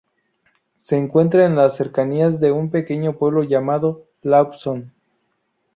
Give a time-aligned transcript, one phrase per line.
[0.79, 4.91] Se encuentra en las cercanías de un pequeño pueblo llamado Lawson.